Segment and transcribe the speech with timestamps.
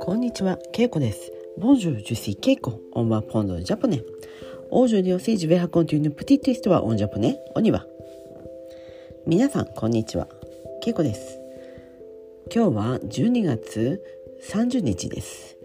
[0.00, 1.32] こんにちは、けいこです。
[1.56, 4.02] ボンジュージュシーケイコ、オンワポンドジャポネ。
[4.70, 7.86] オージュリオセージベハコプティティストはオンジャポネ、オニワ。
[9.48, 10.26] さん、こんにちは。
[10.80, 11.38] けいこです。
[12.52, 14.02] 今日は12月
[14.50, 15.56] 30日です。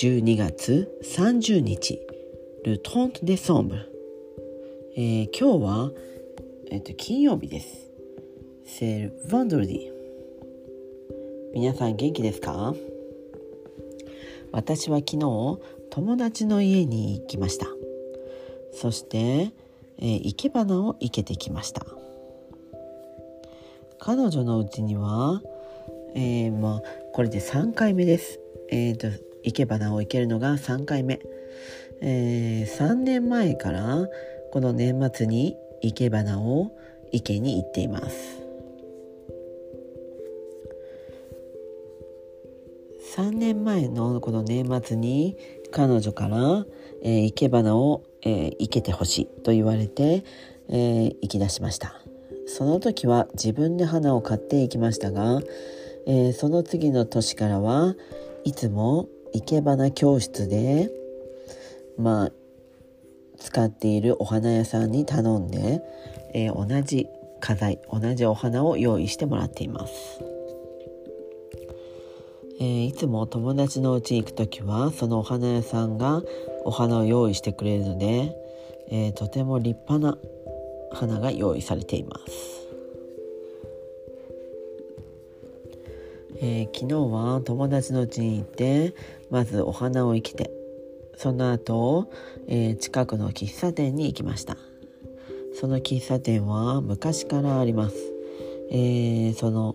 [0.00, 2.00] 12月30日。
[2.64, 3.76] ルトントデソンブ。
[4.96, 5.92] え、今日は、
[6.72, 7.85] えっ、と、金曜日です。
[8.66, 9.92] C'est le vendredi。
[11.54, 12.74] 皆さん元気ですか？
[14.52, 15.58] 私は昨日
[15.90, 17.66] 友達の家に行きました。
[18.72, 19.52] そして、
[19.98, 21.86] えー生け花を生けてきました。
[23.98, 25.40] 彼女のうちには、
[26.14, 28.40] えーまあこれで3回目です。
[28.68, 29.06] えー、と
[29.44, 31.20] 生け花を生けるのが3回目、
[32.00, 34.08] えー3年前から
[34.52, 36.76] この年末に生け花を
[37.12, 38.45] 生けに行っています。
[43.16, 45.38] 3年前のこの年末に
[45.72, 46.66] 彼女から、
[47.02, 50.22] え生け花を、えー生けてほしいと言われて、
[50.68, 51.94] えー行き出しました
[52.46, 55.40] その時は自分で花を買っていきましたが、
[56.06, 57.94] えその次の年からは
[58.44, 60.90] いつも生け花教室で
[61.96, 62.32] まあ
[63.38, 65.80] 使っているお花屋さんに頼んで、
[66.34, 67.06] え同じ
[67.40, 70.20] 花材同じお花を用意してもらっています。
[72.58, 76.22] えーいつも友達の家に行く時はそのお花屋さんが
[76.64, 78.34] お花を用意してくれるので、
[78.88, 80.18] えーとても立派な
[80.92, 82.68] 花が用意されています、
[86.40, 88.94] えー昨日は友達の家に行って
[89.30, 90.50] まずお花を生けて
[91.16, 92.10] その後、
[92.48, 94.56] えー近くの喫茶店に行きました。
[95.58, 97.96] その喫茶店は昔からあります、
[98.70, 99.74] えーその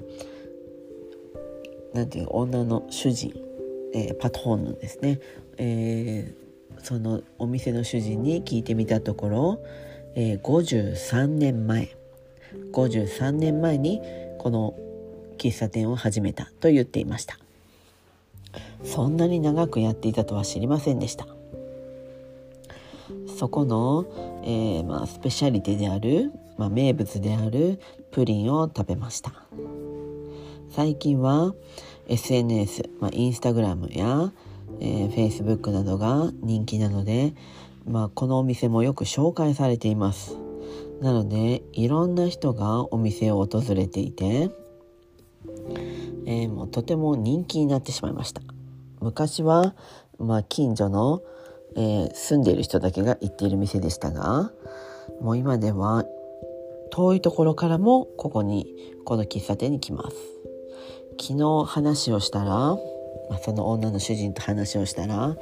[1.93, 3.33] なんていう女の主人、
[3.93, 5.19] えーパトロンのですね、
[5.57, 6.41] えー
[6.83, 9.63] そのお店の主人に聞いてみたところ、
[10.15, 11.95] えー53年前
[12.73, 14.01] 53年前に
[14.39, 14.75] この
[15.37, 17.37] 喫茶店を始めたと言っていました。
[18.83, 21.27] そんなに長くやっていたとは知りませんでした。
[23.37, 24.05] そこの、
[24.43, 27.79] えーまあ、スペシャリティである、まあ、名物である
[28.11, 29.33] プリンを食べました。
[30.71, 31.53] 最近は
[32.07, 34.31] SNS、まあ、インスタグラムや、
[34.79, 37.33] えー、Facebook などが人気なので、
[37.85, 40.37] まあ、このお店もよく紹介されています。
[41.01, 44.49] なのでいろんな人がお店を訪れていて、
[46.25, 48.41] えーもうとても人気になってしまいました。
[49.01, 49.75] 昔は、
[50.19, 51.21] まあ、近所の、
[51.75, 54.51] えー住んでいる人だけが行っている店でしたが
[55.19, 56.05] もう今では
[56.91, 58.67] 遠いところからもここに
[59.05, 60.15] この喫茶店に来ます。
[61.21, 62.77] 昨日話をしたら、ま
[63.35, 65.37] あ、その女の主人と話をしたら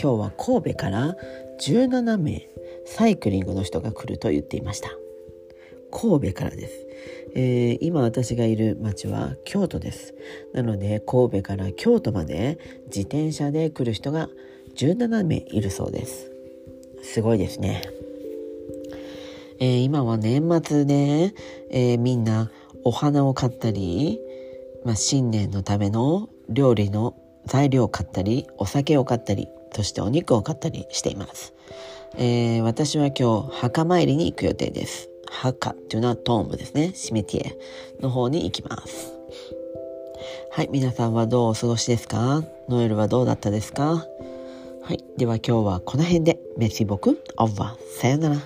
[0.00, 1.16] 今日は神戸から
[1.60, 2.48] 17名
[2.86, 4.88] サイクリングの人が来ると言っていました。
[5.90, 6.86] 神戸からです、
[7.34, 10.14] えー今私がいる町は京都です。
[10.54, 14.30] なので神戸から京都まで自転車で来る人が
[14.76, 16.30] 17名いるそうです。
[17.02, 17.82] すごいですね。
[19.60, 21.34] えー今は年末で、
[21.70, 22.50] えーみんな
[22.84, 24.20] お花を買ったり、
[24.88, 31.52] まあ、新年のための料理の材料を買ったりお酒を買ったりそしてお肉を買ったりしています、
[32.16, 35.10] えー私は今日墓参りに行く予定です。
[35.30, 36.92] 墓っていうのはトームですね。
[36.94, 37.58] シメティエ
[38.00, 39.12] の方に行きます。
[40.52, 42.42] はい皆さんはどうお過ごしですか？
[42.70, 44.06] ノエルはどうだったですか？
[44.82, 46.40] はいでは今日はこの辺で。
[46.56, 47.22] メシボク？
[47.36, 48.00] オーバー。
[48.00, 48.36] さよなら。